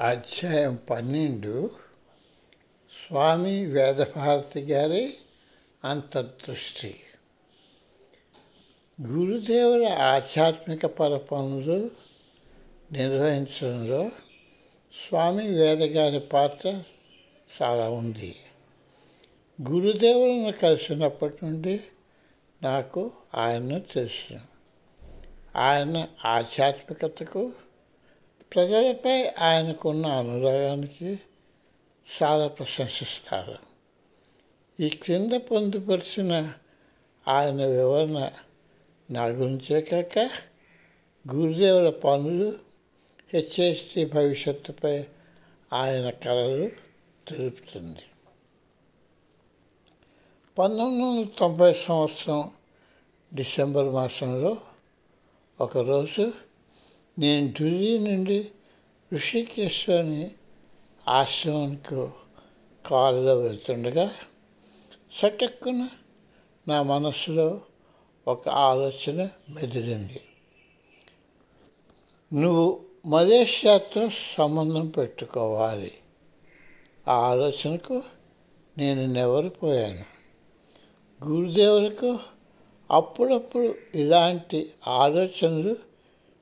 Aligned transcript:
అధ్యాయం 0.00 0.78
పన్నెండు. 0.90 1.70
స్వామి 3.06 3.66
వేదభారతి 3.66 4.60
గారి 4.60 5.14
అంతర్దృష్టి. 5.84 7.00
గురుదేవుల 9.02 9.88
ఆధ్యాత్మిక 9.88 10.86
పరపనులు 10.86 11.90
నిర్వహించడంలో 12.92 14.08
స్వామి 15.08 15.48
వేదగారి 15.48 16.20
పాత్ర 16.20 16.82
చాలా 17.62 17.90
ఉంది. 17.90 18.36
గురుదేవులను 19.70 20.52
కలిసినప్పటి 20.52 21.46
నుండి 21.46 21.80
నాకు 22.62 23.12
ఆయన్ను 23.34 23.80
తెలుసు. 23.80 24.40
ఆయన 25.56 26.08
ఆధ్యాత్మికతకు 26.24 27.52
ప్రజలపై 28.54 29.28
ఆయనకున్న 29.28 30.06
అనురాగానికి 30.06 31.20
చాలా 32.22 32.46
ప్రశంసిస్తారు. 32.48 33.58
ఈ 34.80 34.88
క్రింద 34.88 35.32
పొందుపరిచిన 35.32 36.52
ఆయన 37.28 37.66
వివరణ 37.66 38.30
నా 39.10 39.26
గురించే 39.26 39.80
కాక 39.80 40.18
గురుదేవుల 41.34 41.90
పనులు 41.90 42.58
హెచ్ఎస్టి 43.34 44.04
భవిష్యత్తుపై 44.04 45.04
ఆయన 45.72 46.10
కళలు 46.10 46.70
తెలుపుతుంది. 47.28 47.98
పంతొమ్మిది 50.58 51.02
వందల 51.02 51.26
తొంభై 51.38 51.72
సంవత్సరం 51.72 52.50
డిసెంబర్ 53.34 53.86
మాసంలో 53.86 54.56
ఒకరోజు 55.60 56.49
నేను 57.20 57.54
ఢిల్లీ 57.60 57.98
నుండి 57.98 58.48
ఋషికేశ్వరిని 59.14 60.30
ఆశ్రమానికి 61.08 62.08
కారులో 62.88 63.38
వెళ్తుండగా 63.38 64.14
చటుక్కున 64.88 65.88
నా 66.68 66.82
మనసులో 66.82 67.60
ఒక 68.28 68.48
ఆలోచన 68.48 69.28
మెదిలింది. 69.50 70.20
నువ్వు 72.32 72.80
మలేషియాతో 73.06 74.08
సంబంధం 74.38 74.88
పెట్టుకోవాలి. 74.88 75.92
ఆ 77.08 77.12
ఆలోచనకు 77.12 78.02
నేను 78.78 79.06
నెవరిపోయాను 79.06 80.04
గురుదేవులకు 81.24 82.18
అప్పుడప్పుడు 82.90 83.74
ఇలాంటి 83.94 84.70
ఆలోచనలు 84.86 85.89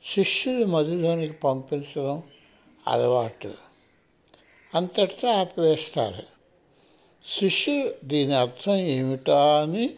శిష్యుడు 0.06 0.64
మధులోనికి 0.64 1.32
పంపించడం 1.32 2.22
అలవాటు. 2.88 3.54
అంతటితో 4.74 5.28
ఆపివేస్తారు. 5.28 6.22
శిష్యులు 7.40 7.94
దీని 8.04 8.34
అర్థం 8.34 8.74
ఏమిటా 8.74 9.62
అని 9.62 9.90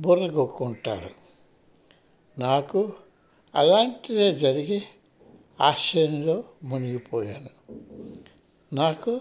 బుర్రగొక్కుంటారు. 0.00 1.10
నాకు 2.40 2.92
అలాంటిదే 3.54 4.34
జరిగి 4.34 4.82
ఆశ్చర్యంలో 5.60 6.44
మునిగిపోయాను. 6.64 7.82
నాకు 8.74 9.20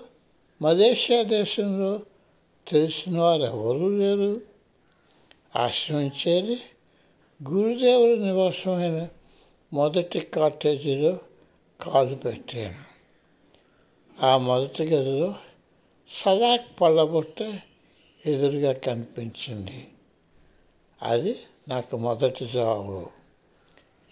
మలేషియా 0.62 1.24
దేశంలో 1.24 2.00
తెలిసిన 2.68 3.20
వారు 3.20 3.42
ఎవరూ 3.42 3.90
లేరు 3.90 4.42
ఆశ్రమించేది 5.56 6.62
గురుదేవుల 7.50 8.16
నివాసమైన 8.16 9.08
మొదటి 9.74 10.20
కాటేజీలో 10.20 11.20
కాలు 11.82 12.16
పెట్టాను. 12.16 12.96
ఆ 14.26 14.38
మొదటి 14.38 14.84
గదిలో 14.84 15.36
సలాక్ 16.26 16.82
పళ్ళబుట్ట 16.82 17.60
ఎదురుగా 18.26 18.74
కనిపించింది. 18.74 19.88
అది 21.02 21.40
నాకు 21.70 21.98
మొదటి 21.98 22.46
జవాబు 22.46 23.10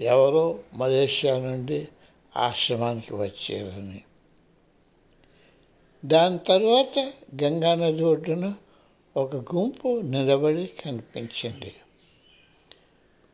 ఎవరో 0.02 0.60
మలేషియా 0.74 1.40
నుండి 1.40 1.88
ఆశ్రమానికి 2.38 3.14
వచ్చారని. 3.14 4.04
దాని 6.06 6.38
తర్వాత 6.38 7.14
గంగానది 7.44 8.04
ఒడ్డున 8.04 8.54
ఒక 9.18 9.36
గుంపు 9.36 10.02
నిలబడి 10.02 10.70
కనిపించింది. 10.86 11.76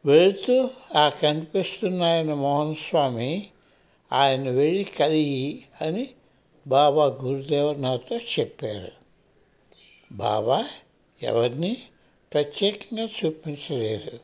వెళుతూ 0.05 0.69
ఆ 0.95 1.09
కనిపిస్తున్న 1.09 2.03
ఆయన 2.03 2.33
మోహన్ 2.33 2.75
స్వామి 2.75 3.49
ఆయన 4.13 4.49
వెళ్ళి 4.49 4.83
కలిగి 4.83 5.63
అని 5.81 6.09
బాబా 6.67 7.05
గురుదేవ్ 7.05 7.81
నాతో 7.81 8.17
చెప్పారు. 8.17 8.91
బాబా 10.11 10.65
ఎవరిని 11.23 11.77
ప్రత్యేకంగా 12.33 13.07
చూపించలేదు. 13.25 14.19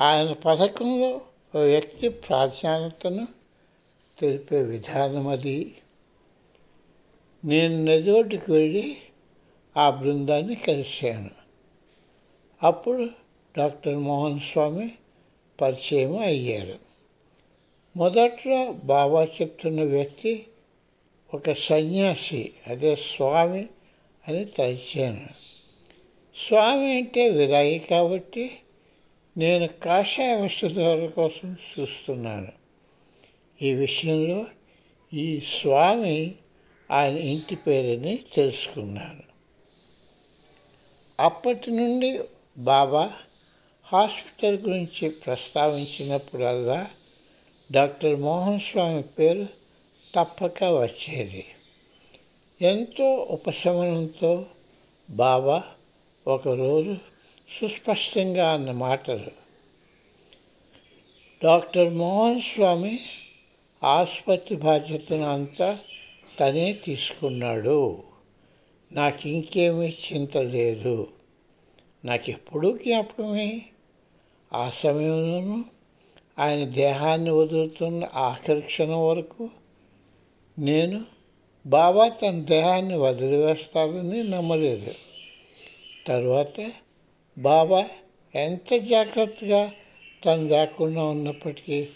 ఆయన 0.00 0.32
పథకంలో 0.32 1.08
ఒక 1.08 1.56
వ్యక్తి 1.56 2.08
ప్రాధాన్యతను 2.08 3.28
తెలిపే 4.20 4.62
విధానం 4.62 5.28
అది. 5.28 5.74
నేను 7.44 7.84
నది 7.84 8.10
ఒడ్డుకు 8.10 8.52
వెళ్ళి 8.52 8.96
ఆ 9.76 9.90
బృందాన్ని 9.90 10.54
కలిశాను. 10.54 11.30
అప్పుడు 12.62 13.08
డాక్టర్ 13.58 13.96
మోహన్ 13.96 14.40
స్వామి 14.40 14.92
పరిచయం 15.60 16.18
అయ్యారు. 16.18 16.78
మొదట్లో 17.96 18.72
బాబా 18.72 19.24
చెప్తున్న 19.24 19.82
వ్యక్తి 19.82 20.46
ఒక 21.34 21.52
సన్యాసి 21.52 22.52
అదే 22.66 22.96
స్వామి 22.96 23.66
అని 24.28 24.44
తలిచాను. 24.44 25.28
స్వామి 26.48 26.96
అంటే 26.96 27.28
విరాయి 27.28 27.78
కాబట్టి 27.78 28.50
నేను 29.36 29.66
కాషాయ 29.66 30.34
వస్తువుల 30.34 31.06
కోసం 31.06 31.56
చూస్తున్నాను. 31.80 32.52
ఈ 33.62 33.74
విషయంలో 33.74 34.46
ఈ 35.14 35.40
స్వామి 35.40 36.34
ఆయన 36.90 37.16
ఇంటి 37.16 37.54
పేరుని 37.54 38.18
తెలుసుకున్నాను. 38.34 39.22
అప్పటి 41.20 41.70
నుండి 41.70 42.20
బాబా 42.58 43.12
హాస్పిటల్ 43.92 44.68
గురించి 44.68 45.10
ప్రస్తావించినప్పుడల్లా 45.10 46.90
డాక్టర్ 47.72 48.20
మోహన్ 48.20 48.60
స్వామి 48.60 49.02
పేరు 49.02 49.46
తప్పక 50.14 50.64
వచ్చేది. 50.64 51.44
ఎంతో 52.62 53.14
ఉపశమనంతో 53.30 54.46
బాబా 55.10 55.62
ఒకరోజు 56.26 56.96
సుస్పష్టంగా 57.60 58.52
అన్న 58.52 58.70
మాటలు 58.70 59.30
డాక్టర్ 61.44 61.94
మోహన్ 61.94 62.40
స్వామి 62.40 63.00
ఆసుపత్రి 63.84 64.56
బాధ్యతను 64.56 65.32
అంతా 65.32 65.78
తనే 66.40 66.72
తీసుకున్నాడు. 66.72 68.02
నాకు 68.92 69.28
ఇంకేమీ 69.28 69.88
చింత 69.88 70.36
లేదు. 70.36 71.08
నాకు 72.04 72.30
ఎప్పుడూ 72.30 72.78
జ్ఞాపకమే 72.78 73.62
ఆ 74.54 74.70
సమయంలోనూ 74.70 75.64
ఆయన 76.38 76.68
దేహాన్ని 76.68 77.30
వదులుతున్న 77.30 78.08
ఆఖరి 78.14 78.60
క్షణం 78.60 79.08
వరకు 79.08 79.50
నేను 80.58 81.04
బాబా 81.66 82.08
తన 82.08 82.30
దేహాన్ని 82.30 82.96
వదిలివేస్తారని 82.96 84.22
నమ్మలేదు. 84.22 84.94
తర్వాత 86.06 86.72
బాబా 87.38 87.88
ఎంత 88.34 88.74
జాగ్రత్తగా 88.74 89.72
తను 90.24 90.48
రాకుండా 90.48 91.04
ఉన్నప్పటికీ 91.04 91.88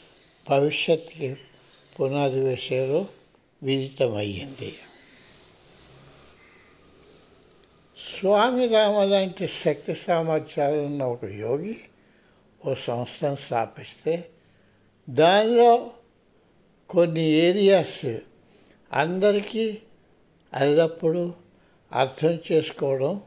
భవిష్యత్తుకి 0.51 1.37
పునాది 2.01 2.41
వేసారో 2.41 3.07
విదితమయ్యింది. 3.63 4.75
స్వామి 8.19 8.67
రామ 8.67 9.03
లాంటి 9.03 9.49
శక్తి 9.49 9.95
సామర్థ్యాలు 9.95 10.81
ఉన్న 10.81 11.03
ఒక 11.03 11.25
యోగి 11.25 11.79
ఓ 12.67 12.75
సంస్థను 12.75 13.37
స్థాపిస్తే 13.37 14.29
దానిలో 15.11 15.91
కొన్ని 16.91 17.23
ఏరియాస్ 17.23 18.17
అందరికీ 18.93 19.79
అల్లప్పుడు 20.53 21.35
అర్థం 21.93 22.39
చేసుకోవడం 22.53 23.23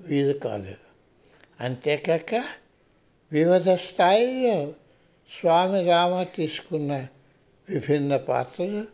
వీలు 0.00 0.32
కాదు. 0.32 0.74
అంతేకాక 1.60 2.34
వివిధ 3.32 3.70
స్థాయిలో 3.70 4.74
స్వామి 5.40 5.84
రామ 5.84 6.22
తీసుకున్న 6.22 7.06
విభిన్న 7.70 8.16
పాత్రలు 8.16 8.86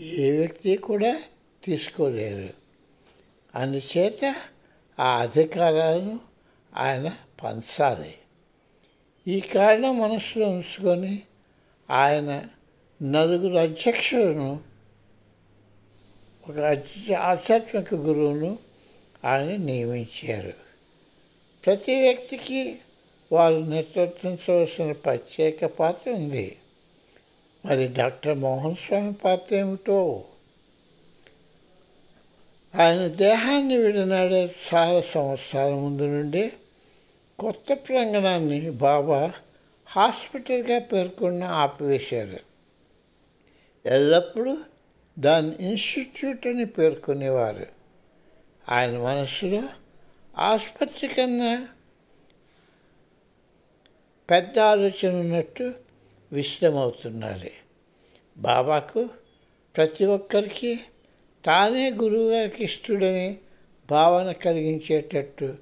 ఏ 0.00 0.38
వ్యక్తి 0.38 0.76
కూడా 0.76 1.22
తీసుకోలేరు. 1.64 2.54
అందుచేత 3.54 4.34
ఆ 5.00 5.16
అధికారాలను 5.16 6.20
ఆయన 6.76 7.16
పంచాలి. 7.44 8.14
ఈ 9.28 9.40
కారణం 9.40 10.00
మనసులో 10.00 10.48
ఉంచుకొని 10.48 11.22
ఆయన 11.90 12.44
నలుగురు 13.02 13.58
అధ్యక్షులను 13.58 14.60
ఒక 16.48 16.58
ఆధ్యాత్మిక 17.14 17.94
గురువును 17.94 18.58
ఆయన 19.24 19.56
నియమించారు. 19.56 20.52
ప్రతి 21.66 22.00
వ్యక్తికి 22.00 22.76
వారు 23.32 23.54
నిర్వర్తించవలసిన 23.54 24.92
ప్రత్యేక 24.92 25.64
పాత్ర 25.64 26.10
ఉంది. 26.10 26.56
మరి 27.66 27.88
డాక్టర్ 27.88 28.38
మోహన్ 28.38 28.76
స్వామి 28.76 29.12
పాత్ర 29.12 29.56
ఏమిటో? 29.56 30.24
ఆయన 32.74 33.06
దేహాన్ని 33.06 33.76
విడనాడే 33.76 34.54
చాలా 34.74 35.00
సంవత్సరాల 35.00 35.70
ముందు 35.70 36.02
నుండి 36.02 36.52
కొత్త 37.38 37.72
ప్రాంగణాన్ని 37.72 38.70
బాబా 38.70 39.32
హాస్పిటల్గా 39.86 40.78
పేర్కొన్న 40.78 41.44
ఆపివేశారు 41.44 42.40
ఎల్లప్పుడూ 43.86 44.56
దాన్ని 45.18 45.68
ఇన్స్టిట్యూట్ 45.68 46.46
అని 46.46 46.66
పేర్కొనేవారు. 46.66 47.66
ఆయన 48.68 48.98
మనసులో 48.98 49.68
ఆసుపత్రి 50.38 51.08
కన్నా 51.08 51.68
పెద్ద 54.30 54.58
ఆలోచన 54.58 55.14
ఉన్నట్టు 55.14 55.74
విశ్రమవుతున్నారు 56.32 57.50
బాబాకు 58.36 59.08
ప్రతి 59.76 60.04
ఒక్కరికి 60.04 60.80
తానే 61.44 61.90
గురువు 61.90 62.30
గారికి 62.30 62.64
ఇష్టడని 62.64 63.38
భావన 63.90 64.32
కలిగించేటట్టు 64.32 65.56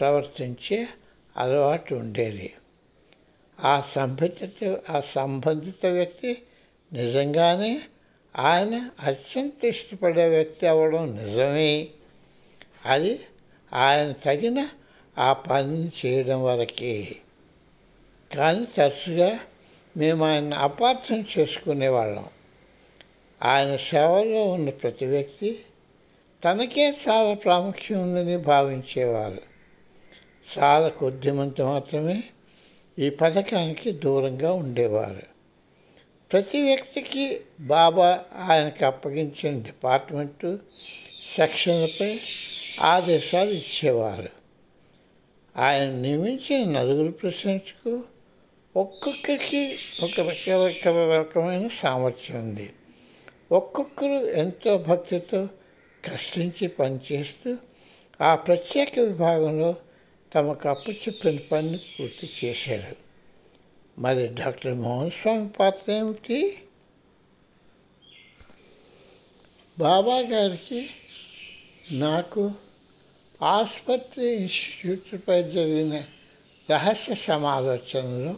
ప్రవర్తించే 0.00 0.88
అలవాటు 1.36 1.94
ఉండేది. 1.94 2.54
ఆ 3.60 3.80
సంబంధిత 3.80 4.78
ఆ 4.90 5.00
సంబంధిత 5.00 5.86
వ్యక్తి 5.86 6.42
నిజంగానే 6.92 7.80
ఆయన 8.36 8.90
అత్యంత 9.02 9.64
ఇష్టపడే 9.64 10.28
వ్యక్తి 10.28 10.66
అవ్వడం 10.66 11.16
నిజమే. 11.16 11.88
అది 12.86 13.20
ఆయన 13.72 14.12
తగిన 14.12 14.68
ఆ 15.18 15.32
పనిని 15.32 15.92
చేయడం 16.06 16.44
వరకే. 16.44 17.16
కానీ 18.36 18.66
తరచుగా 18.76 19.38
మేము 19.96 20.24
ఆయన 20.24 20.54
అపార్థం 20.54 21.24
చేసుకునేవాళ్ళం. 21.38 22.26
ఆయన 23.42 23.76
సేవలో 23.76 24.44
ఉన్న 24.44 24.70
ప్రతి 24.70 25.06
వ్యక్తి 25.06 25.58
తనకే 26.44 26.90
చాలా 27.08 27.34
ప్రాముఖ్యం 27.34 28.02
ఉందని 28.02 28.36
భావించేవారు. 28.36 29.49
చాలా 30.58 30.88
కొద్దిమంది 30.88 31.62
మాత్రమే 31.62 32.24
ఈ 32.98 33.10
పథకానికి 33.10 33.92
దూరంగా 33.92 34.52
ఉండేవారు. 34.52 35.22
ప్రతి 36.32 36.62
వ్యక్తికి 36.62 37.40
బాబా 37.60 38.24
ఆయనకు 38.34 38.84
అప్పగించిన 38.84 39.62
డిపార్ట్మెంటు 39.62 40.58
సెక్షన్లపై 41.36 42.20
ఆదేశాలు 42.80 43.50
ఇచ్చేవారు. 43.50 44.28
ఆయన 45.56 45.90
నియమించిన 45.90 46.70
నలుగురు 46.70 47.12
ప్రెసిడెంట్కు 47.12 48.02
ఒక్కొక్కరికి 48.76 49.76
ఒక 50.02 50.20
రకరకాల 50.20 51.18
రకమైన 51.18 51.68
సామర్థ్యం 51.68 52.38
ఉంది. 52.38 52.72
ఒక్కొక్కరు 53.52 54.26
ఎంతో 54.26 54.78
భక్తితో 54.78 55.48
కష్టించి 56.04 56.68
పనిచేస్తూ 56.68 57.56
ఆ 58.20 58.34
ప్రత్యేక 58.34 58.98
విభాగంలో 58.98 59.74
తమకు 60.34 60.68
అప్పచెప్పిన 60.68 61.38
పనిని 61.38 61.78
పూర్తి 61.78 62.30
చేశారు. 62.44 62.96
మరి 64.00 64.26
డాక్టర్ 64.26 64.74
మోహన్ 64.74 65.10
స్వామి 65.10 65.48
పాత్ర 65.48 65.92
ఏమిటి? 65.92 66.58
బాబా 69.78 70.18
గారికి 70.18 70.90
నాకు 71.92 72.52
ఆసుపత్రి 73.42 74.26
ఇన్స్టిట్యూట్పై 74.26 75.42
జరిగిన 75.42 76.04
రహస్య 76.70 77.14
సమాలోచనలో 77.14 78.36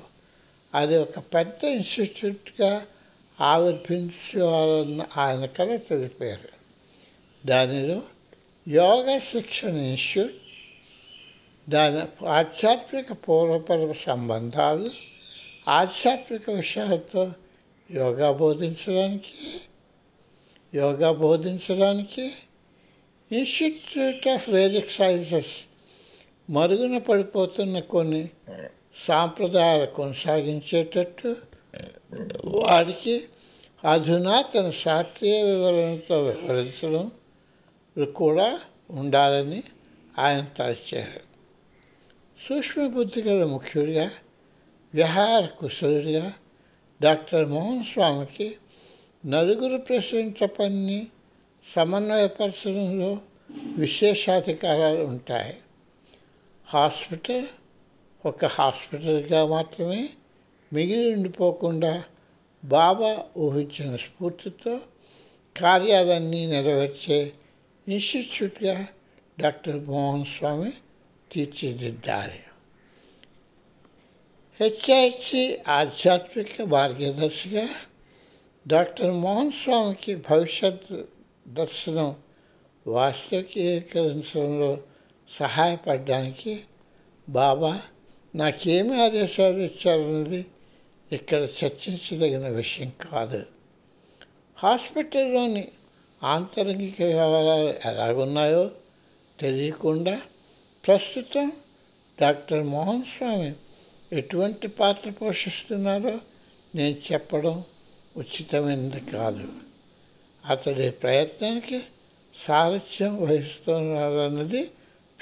అది 0.74 0.96
ఒక 0.96 1.18
పెద్ద 1.18 1.64
ఇన్స్టిట్యూట్గా 1.64 2.86
ఆవిర్భించాలని 3.40 5.20
ఆయన 5.20 5.46
కళ 5.46 5.76
తెలిపారు. 5.76 6.48
దానిలో 7.46 8.02
యోగా 8.68 9.18
శిక్షణ 9.18 9.76
ఇన్స్టిట్యూట్ 9.76 10.41
దాని 11.66 12.02
ఆధ్యాత్మిక 12.28 13.12
పూర్వపర 13.12 13.92
సంబంధాలు 14.06 14.90
ఆధ్యాత్మిక 15.68 16.44
విషయాలతో 16.50 17.22
యోగా 17.90 18.30
బోధించడానికి 18.32 19.36
యోగా 20.72 21.10
బోధించడానికి 21.12 22.24
ఇన్స్టిట్యూట్ 23.30 24.26
ఆఫ్ 24.28 24.48
వేదిక్ 24.48 24.90
సైన్సెస్ 24.90 25.54
మరుగున 26.48 26.98
పడిపోతున్న 26.98 27.78
కొన్ని 27.78 28.22
సాంప్రదాయాలు 29.06 29.86
కొనసాగించేటట్టు 29.86 31.30
వారికి 32.44 33.16
అధునాతన 33.84 34.70
శాస్త్రీయ 34.70 35.42
వివరణతో 35.42 36.16
వివరించడం 36.22 37.10
కూడా 38.16 38.48
ఉండాలని 38.90 39.62
ఆయన 40.18 40.44
తలచారు 40.58 41.31
సూక్ష్మబుద్ధి 42.42 43.20
గల 43.22 43.42
ముఖ్యుడిగా 43.44 44.06
విహార 44.94 45.42
కుశలుడిగా 45.58 46.24
డాక్టర్ 47.00 47.46
మోహన్ 47.48 47.84
స్వామికి 47.84 48.48
నలుగురు 49.24 49.78
ప్రెసిడెంట్ల 49.86 50.46
పనిని 50.56 51.00
సమన్వయపరచడంలో 51.66 53.10
విశేషాధికారాలు 53.78 55.02
ఉంటాయి 55.04 55.54
హాస్పిటల్ 56.66 57.46
ఒక 58.24 58.44
హాస్పిటల్గా 58.56 59.42
మాత్రమే 59.46 60.02
మిగిలి 60.72 61.08
ఉండిపోకుండా 61.14 61.94
బాబా 62.62 63.10
ఊహించిన 63.38 63.96
స్ఫూర్తితో 63.96 64.74
కార్యాలన్నీ 65.56 66.42
నెరవేర్చే 66.46 67.18
ఇన్స్టిట్యూట్గా 67.86 68.76
డాక్టర్ 69.38 69.78
మోహన్ 69.86 70.26
స్వామి 70.26 70.72
తీర్చిదిద్దారు 71.32 72.40
హెచ్ఐసి 74.60 75.58
ఆధ్యాత్మిక 75.68 76.62
మార్గదర్శిగా 76.62 77.68
డాక్టర్ 78.66 79.10
మోహన్ 79.10 79.52
స్వామికి 79.52 80.14
భవిష్యత్ 80.14 80.92
దర్శనం 81.48 82.16
వాస్తవికీకరించడంలో 82.86 84.78
సహాయపడడానికి 85.30 86.60
బాబా 87.28 87.82
నాకేమి 88.34 89.02
ఆదేశాలు 89.02 89.58
ఇచ్చారన్నది 89.58 90.46
ఇక్కడ 91.12 91.40
చర్చించదగిన 91.42 92.48
విషయం 92.48 92.92
కాదు. 93.10 93.46
హాస్పిటల్లోని 94.58 95.68
ఆంతరంగిక 96.22 97.02
వ్యవహారాలు 97.02 97.88
ఎలాగున్నాయో 97.88 98.70
తెలియకుండా 99.40 100.20
ప్రస్తుతం 100.86 101.52
డాక్టర్ 102.20 102.62
మోహన్ 102.62 103.04
స్వామి 103.04 103.52
ఎటువంటి 104.12 104.68
పాత్ర 104.68 105.10
పోషిస్తున్నారో 105.10 106.20
నేను 106.74 107.12
చెప్పడం 107.12 107.64
ఉచితమైనది 108.16 109.00
కాదు. 109.00 109.48
అతడి 110.48 110.90
ప్రయత్నానికి 110.90 111.82
సారథ్యం 112.48 113.22
వహిస్తున్నారన్నది 113.22 114.70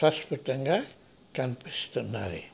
ప్రస్ఫుటంగా 0.01 0.85
కనిపిస్తున్నది. 1.37 2.45